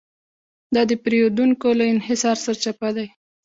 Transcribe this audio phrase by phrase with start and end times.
[0.73, 3.07] دا د پېریدونکو له انحصار سرچپه دی.